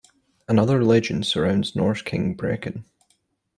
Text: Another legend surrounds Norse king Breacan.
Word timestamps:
Another 0.47 0.83
legend 0.83 1.27
surrounds 1.27 1.75
Norse 1.75 2.01
king 2.01 2.35
Breacan. 2.35 2.85